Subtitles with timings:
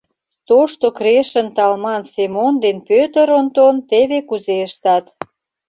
[0.47, 5.03] ТОШТО КРЕШЫН ТАЛМАН СЕМОН ДЕН ПӦТЫР ОНТОН ТЕВЕ КУЗЕ ЫШТАТ